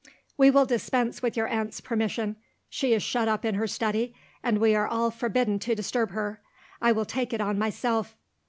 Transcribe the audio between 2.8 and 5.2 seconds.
is shut up in her study and we are all